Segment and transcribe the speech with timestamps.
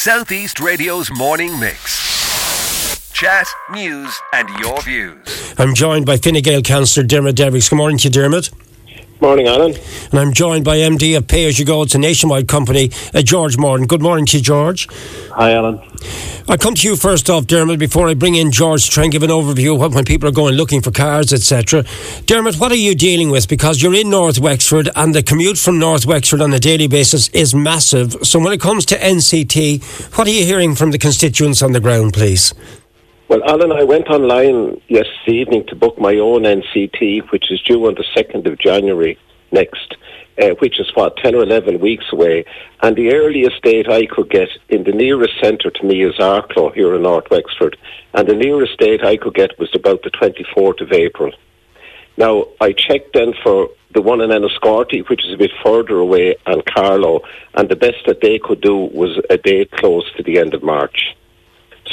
[0.00, 3.12] Southeast Radio's morning mix.
[3.12, 5.54] Chat, news, and your views.
[5.58, 7.60] I'm joined by Fine Gael Councillor Dermot Devereux.
[7.68, 8.48] Good morning to you, Dermot.
[9.20, 9.74] Morning, Alan.
[10.10, 11.82] And I'm joined by MD of Pay As You Go.
[11.82, 13.86] It's a nationwide company, uh, George Morton.
[13.86, 14.88] Good morning to you, George.
[15.32, 15.78] Hi, Alan.
[16.48, 19.12] I'll come to you first off, Dermot, before I bring in George to try and
[19.12, 21.84] give an overview of when people are going looking for cars, etc.
[22.24, 23.46] Dermot, what are you dealing with?
[23.46, 27.28] Because you're in North Wexford and the commute from North Wexford on a daily basis
[27.28, 28.16] is massive.
[28.22, 31.80] So when it comes to NCT, what are you hearing from the constituents on the
[31.80, 32.54] ground, please?
[33.30, 37.86] Well, Alan, I went online yesterday evening to book my own NCT, which is due
[37.86, 39.16] on the 2nd of January
[39.52, 39.96] next,
[40.42, 42.44] uh, which is what, 10 or 11 weeks away.
[42.82, 46.74] And the earliest date I could get in the nearest centre to me is Arklow
[46.74, 47.76] here in North Wexford.
[48.14, 51.30] And the nearest date I could get was about the 24th of April.
[52.16, 56.34] Now, I checked then for the one in Enniscorthy, which is a bit further away,
[56.46, 57.20] and Carlow,
[57.54, 60.64] and the best that they could do was a date close to the end of
[60.64, 61.14] March.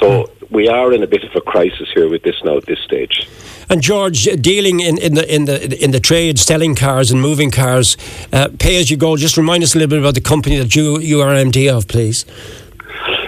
[0.00, 2.78] So we are in a bit of a crisis here with this now at this
[2.80, 3.28] stage.
[3.70, 7.50] And George, dealing in, in the in the in the trade, selling cars and moving
[7.50, 7.96] cars,
[8.32, 9.16] uh, pay as you go.
[9.16, 11.88] Just remind us a little bit about the company that you you are MD of,
[11.88, 12.26] please.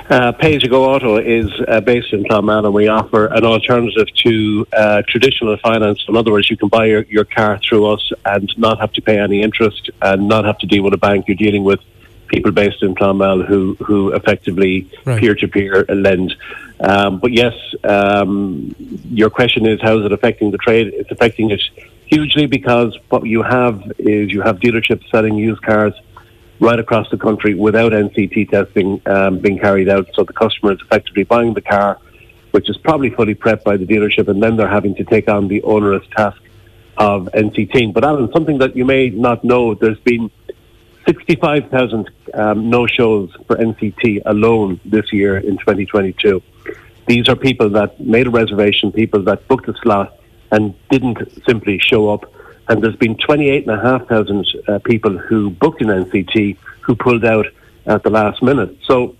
[0.09, 3.44] Uh, Pay as you go auto is uh, based in Clonmel and we offer an
[3.44, 6.05] alternative to uh, traditional finance.
[6.06, 9.03] In other words, you can buy your, your car through us and not have to
[9.03, 11.27] pay any interest and not have to deal with a bank.
[11.27, 11.81] You're dealing with
[12.28, 14.88] people based in Clonmel who who effectively
[15.20, 16.34] peer to peer lend.
[16.80, 20.88] Um, but yes, um, your question is how is it affecting the trade?
[20.94, 21.62] It's affecting it
[22.06, 25.94] hugely because what you have is you have dealerships selling used cars
[26.60, 30.08] right across the country without NCT testing um, being carried out.
[30.14, 31.98] So the customer is effectively buying the car,
[32.52, 35.48] which is probably fully prepped by the dealership, and then they're having to take on
[35.48, 36.41] the onerous task
[36.97, 37.92] of NCT.
[37.92, 40.30] But Alan, something that you may not know, there's been
[41.07, 46.43] 65,000 um, no shows for NCT alone this year in 2022.
[47.07, 50.19] These are people that made a reservation, people that booked a slot
[50.51, 52.33] and didn't simply show up.
[52.69, 57.47] And there's been 28,500 uh, people who booked an NCT who pulled out
[57.87, 58.77] at the last minute.
[58.84, 59.16] So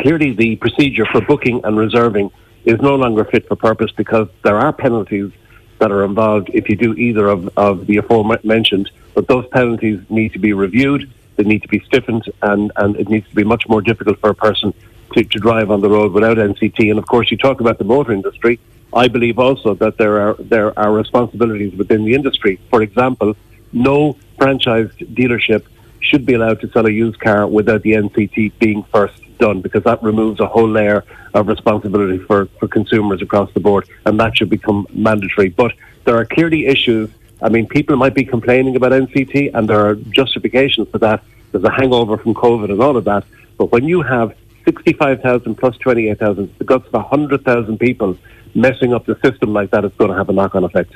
[0.00, 2.30] clearly, the procedure for booking and reserving
[2.64, 5.32] is no longer fit for purpose because there are penalties
[5.78, 8.90] that are involved if you do either of, of the aforementioned.
[9.14, 13.08] But those penalties need to be reviewed, they need to be stiffened, and, and it
[13.08, 14.72] needs to be much more difficult for a person
[15.14, 16.90] to, to drive on the road without NCT.
[16.90, 18.60] And of course, you talk about the motor industry.
[18.92, 22.58] I believe also that there are there are responsibilities within the industry.
[22.70, 23.36] For example,
[23.72, 25.64] no franchised dealership
[26.00, 29.84] should be allowed to sell a used car without the NCT being first done because
[29.84, 31.04] that removes a whole layer
[31.34, 35.48] of responsibility for, for consumers across the board and that should become mandatory.
[35.48, 35.72] But
[36.04, 37.10] there are clearly issues.
[37.40, 41.22] I mean, people might be complaining about NCT and there are justifications for that.
[41.52, 43.24] There's a hangover from COVID and all of that.
[43.56, 44.34] But when you have
[44.64, 48.16] 65,000 plus 28,000, the guts of 100,000 people
[48.54, 50.92] messing up the system like that, it's going to have a knock on effect.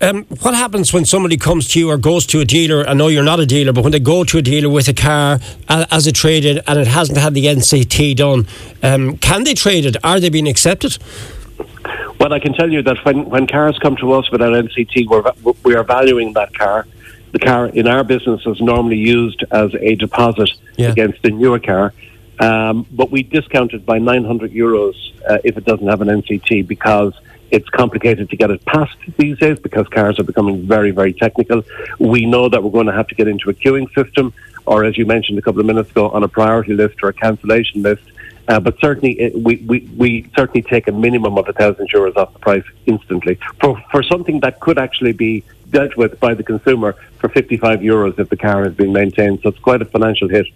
[0.00, 2.86] Um, what happens when somebody comes to you or goes to a dealer?
[2.86, 4.92] I know you're not a dealer, but when they go to a dealer with a
[4.92, 5.38] car
[5.68, 8.46] as a trade in and it hasn't had the NCT done,
[8.82, 9.96] um, can they trade it?
[10.04, 10.98] Are they being accepted?
[12.18, 15.54] Well, I can tell you that when, when cars come to us without NCT, we're,
[15.64, 16.86] we are valuing that car.
[17.32, 20.90] The car in our business is normally used as a deposit yeah.
[20.90, 21.92] against a newer car.
[22.38, 24.94] Um, but we discount it by 900 euros
[25.28, 27.14] uh, if it doesn't have an NCT because
[27.50, 31.62] it's complicated to get it passed these days because cars are becoming very, very technical.
[31.98, 34.32] We know that we're going to have to get into a queuing system,
[34.66, 37.12] or as you mentioned a couple of minutes ago, on a priority list or a
[37.12, 38.02] cancellation list.
[38.46, 42.16] Uh, but certainly, it, we, we, we certainly take a minimum of a thousand euros
[42.16, 46.42] off the price instantly for for something that could actually be dealt with by the
[46.42, 49.40] consumer for 55 euros if the car is being maintained.
[49.42, 50.46] So it's quite a financial hit.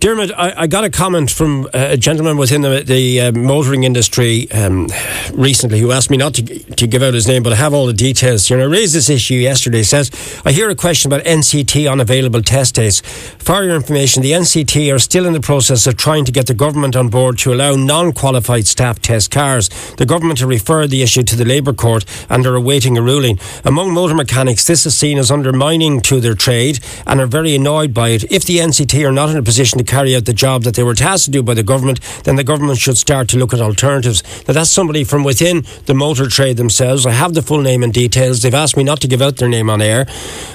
[0.00, 4.50] Dermot, I, I, got a comment from a gentleman within the, the uh, motoring industry
[4.52, 4.88] um,
[5.32, 6.42] recently who asked me not to,
[6.74, 8.50] to give out his name, but I have all the details.
[8.50, 9.78] You know, I raised this issue yesterday.
[9.78, 10.10] He says,
[10.44, 13.00] I hear a question about NCT unavailable test dates.
[13.00, 16.54] For your information, the NCT are still in the process of trying to get the
[16.54, 19.70] government on board to allow non qualified staff test cars.
[19.96, 23.38] The government have referred the issue to the Labour Court and are awaiting a ruling.
[23.64, 27.94] Among motor mechanics, this is seen as undermining to their trade and are very annoyed
[27.94, 28.30] by it.
[28.30, 30.74] If the NCT are not in a position position to carry out the job that
[30.74, 33.54] they were tasked to do by the government, then the government should start to look
[33.54, 34.20] at alternatives.
[34.48, 37.06] Now, that's somebody from within the motor trade themselves.
[37.06, 38.42] I have the full name and details.
[38.42, 40.06] They've asked me not to give out their name on air.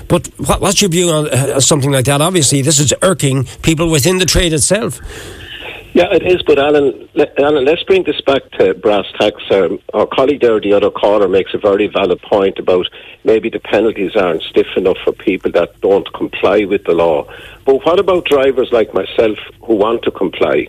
[0.09, 2.19] But what, what's your view on uh, something like that?
[2.19, 4.99] Obviously, this is irking people within the trade itself.
[5.93, 6.41] Yeah, it is.
[6.43, 9.43] But Alan, Alan, let's bring this back to brass tacks.
[9.49, 12.87] Um, our colleague there, the other caller, makes a very valid point about
[13.23, 17.25] maybe the penalties aren't stiff enough for people that don't comply with the law.
[17.65, 20.67] But what about drivers like myself who want to comply?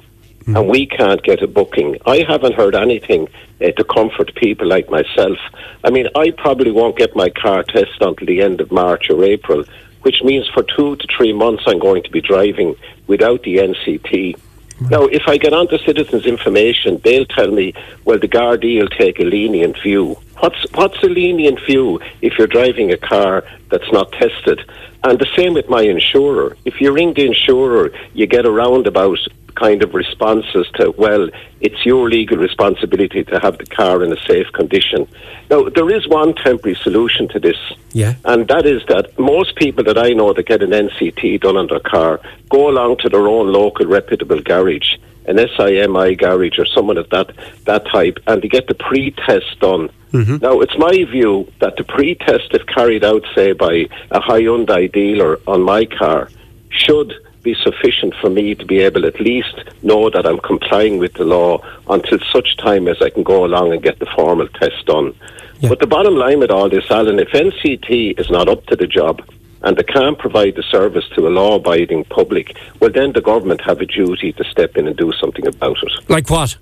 [0.51, 0.59] mm.
[0.59, 1.97] and we can't get a booking.
[2.07, 3.29] I haven't heard anything
[3.61, 5.39] uh, to comfort people like myself.
[5.85, 9.25] I mean, I probably won't get my car tested until the end of March or
[9.25, 9.65] April,
[10.03, 12.75] which means for two to three months I'm going to be driving
[13.07, 14.39] without the NCT.
[14.89, 17.75] Now, if I get onto citizens' information, they'll tell me,
[18.05, 20.17] well, the Gardaí will take a lenient view.
[20.39, 24.63] What's what's a lenient view if you're driving a car that's not tested?
[25.05, 26.57] And the same with my insurer.
[26.65, 29.19] If you ring the insurer, you get a roundabout
[29.61, 31.29] kind of responses to, well,
[31.61, 35.07] it's your legal responsibility to have the car in a safe condition.
[35.51, 37.61] Now, there is one temporary solution to this,
[37.93, 38.15] yeah.
[38.25, 41.67] and that is that most people that I know that get an NCT done on
[41.67, 44.97] their car go along to their own local reputable garage,
[45.27, 47.29] an SIMI garage or someone of that,
[47.65, 49.91] that type, and they get the pre-test done.
[50.13, 50.39] Mm-hmm.
[50.39, 55.39] Now, it's my view that the pre-test, if carried out, say, by a Hyundai dealer
[55.47, 56.31] on my car,
[56.71, 61.15] should be sufficient for me to be able at least know that I'm complying with
[61.15, 64.87] the law until such time as I can go along and get the formal test
[64.87, 65.15] done.
[65.61, 65.69] Yeah.
[65.69, 68.87] But the bottom line with all this, Alan, if NCT is not up to the
[68.87, 69.23] job
[69.63, 73.61] and they can't provide the service to a law abiding public, well, then the government
[73.63, 76.09] have a duty to step in and do something about it.
[76.09, 76.57] Like what?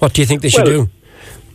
[0.00, 0.90] What do you think they should well, do?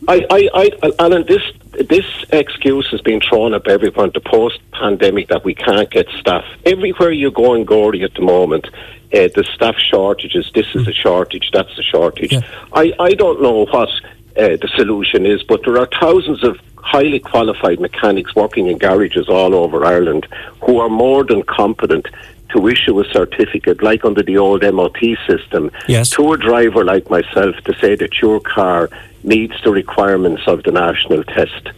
[0.06, 1.42] I, I, I, Alan, this
[1.72, 6.44] this excuse has been thrown up everyone to post pandemic that we can't get staff.
[6.64, 10.50] Everywhere you go in Gorey at the moment, uh, the staff shortages.
[10.54, 11.50] This is a shortage.
[11.52, 12.32] That's a shortage.
[12.32, 12.40] Yeah.
[12.72, 13.88] I, I don't know what
[14.36, 19.28] uh, the solution is, but there are thousands of highly qualified mechanics working in garages
[19.28, 20.26] all over Ireland
[20.62, 22.06] who are more than competent
[22.50, 26.10] to issue a certificate, like under the old MOT system, yes.
[26.10, 28.88] to a driver like myself to say that your car
[29.24, 31.68] meets the requirements of the national test.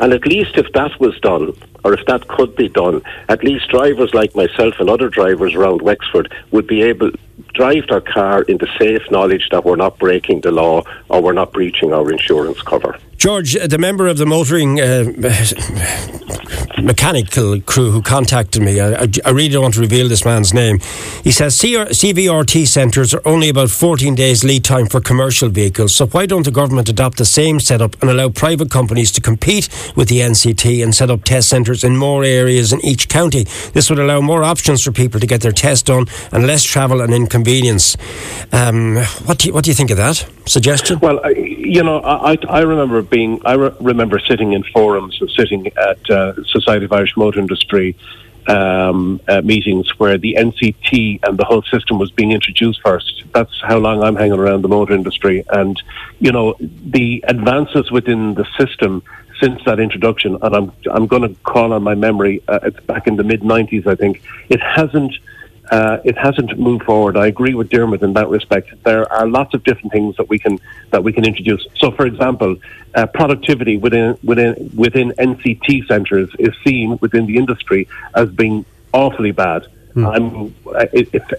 [0.00, 1.52] And at least if that was done,
[1.84, 5.82] or if that could be done, at least drivers like myself and other drivers around
[5.82, 7.18] Wexford would be able to
[7.54, 11.32] drive their car in the safe knowledge that we're not breaking the law or we're
[11.32, 12.96] not breaching our insurance cover.
[13.16, 15.04] George, the member of the motoring uh,
[16.82, 20.78] mechanical crew who contacted me, I, I, really don't want to reveal this man's name.
[21.24, 25.94] He says CVRT centres are only about 14 days lead time for commercial vehicles.
[25.94, 29.68] So why don't the government adopt the same setup and allow private companies to compete
[29.96, 33.44] with the NCT and set up test centres in more areas in each county?
[33.72, 37.00] This would allow more options for people to get their test done and less travel
[37.00, 37.96] and inconvenience.
[38.52, 40.98] Um, what, do you, what do you think of that suggestion?
[41.00, 45.30] Well, I, you know, I, I remember being, I re- remember sitting in forums and
[45.30, 47.96] sitting at uh, Society of Irish Motor Industry
[48.48, 53.24] um, uh, meetings where the NCT and the whole system was being introduced first.
[53.34, 55.44] That's how long I'm hanging around the motor industry.
[55.50, 55.80] And,
[56.18, 59.02] you know, the advances within the system
[59.40, 63.06] since that introduction, and I'm, I'm going to call on my memory, uh, it's back
[63.06, 65.14] in the mid 90s, I think, it hasn't
[65.70, 67.16] uh, it hasn't moved forward.
[67.16, 68.72] I agree with Dermot in that respect.
[68.84, 70.58] There are lots of different things that we can
[70.90, 71.66] that we can introduce.
[71.76, 72.56] So, for example,
[72.94, 79.32] uh, productivity within within within NCT centres is seen within the industry as being awfully
[79.32, 79.66] bad.
[79.94, 80.52] Mm.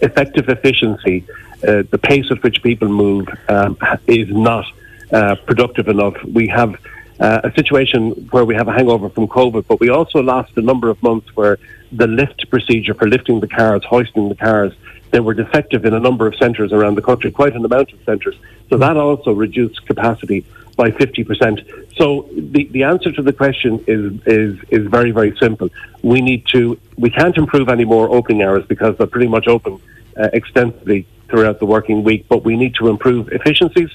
[0.01, 1.25] Effective efficiency,
[1.63, 3.77] uh, the pace at which people move um,
[4.07, 4.65] is not
[5.11, 6.15] uh, productive enough.
[6.23, 6.75] We have
[7.19, 10.61] uh, a situation where we have a hangover from COVID, but we also lost a
[10.61, 11.57] number of months where
[11.91, 14.73] the lift procedure for lifting the cars, hoisting the cars,
[15.11, 18.03] they were defective in a number of centres around the country, quite an amount of
[18.03, 18.35] centres.
[18.69, 21.95] So that also reduced capacity by 50%.
[21.95, 25.69] So the, the answer to the question is, is, is very, very simple.
[26.03, 29.79] We need to, we can't improve any more opening hours because they're pretty much open
[30.15, 33.89] uh, extensively throughout the working week, but we need to improve efficiencies.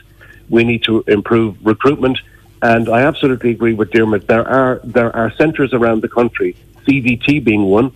[0.51, 2.19] We need to improve recruitment
[2.65, 4.27] and I absolutely agree with Dermot.
[4.27, 7.93] There are there are centres around the country, CVT being one,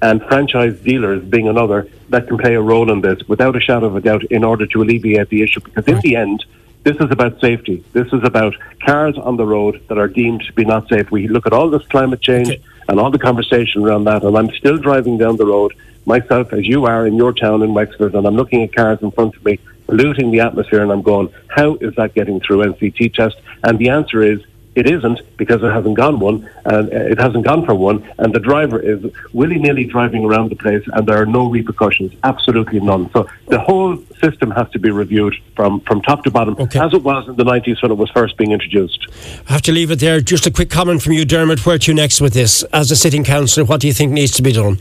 [0.00, 3.86] and franchise dealers being another, that can play a role in this without a shadow
[3.86, 5.60] of a doubt in order to alleviate the issue.
[5.60, 6.44] Because in the end,
[6.82, 7.84] this is about safety.
[7.92, 11.10] This is about cars on the road that are deemed to be not safe.
[11.10, 12.62] We look at all this climate change okay.
[12.88, 15.72] and all the conversation around that, and I'm still driving down the road
[16.04, 19.12] myself, as you are in your town in Wexford, and I'm looking at cars in
[19.12, 23.14] front of me polluting the atmosphere, and I'm going, how is that getting through NCT
[23.14, 23.36] test?
[23.62, 24.40] And the answer is,
[24.74, 28.40] it isn't because it hasn't gone one, and it hasn't gone for one, and the
[28.40, 33.10] driver is willy nilly driving around the place, and there are no repercussions, absolutely none.
[33.12, 36.80] So the whole system has to be reviewed from, from top to bottom, okay.
[36.80, 39.06] as it was in the 90s when it was first being introduced.
[39.48, 40.20] I have to leave it there.
[40.20, 41.66] Just a quick comment from you, Dermot.
[41.66, 42.62] Where to next with this?
[42.72, 44.78] As a sitting councillor, what do you think needs to be done?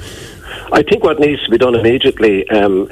[0.72, 2.50] I think what needs to be done immediately.
[2.50, 2.90] Um,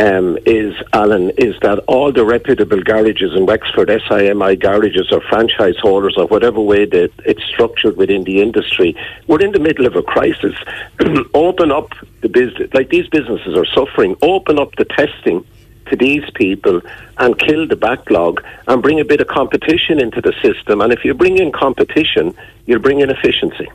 [0.00, 5.76] um, is, Alan, is that all the reputable garages in Wexford, SIMI garages or franchise
[5.80, 9.96] holders or whatever way that it's structured within the industry, we're in the middle of
[9.96, 10.56] a crisis.
[11.34, 11.90] open up
[12.22, 15.44] the business, like these businesses are suffering, open up the testing
[15.90, 16.80] to these people
[17.18, 20.80] and kill the backlog and bring a bit of competition into the system.
[20.80, 23.68] And if you bring in competition, you'll bring in efficiency.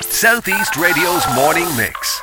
[0.00, 2.22] Southeast Radio's morning mix.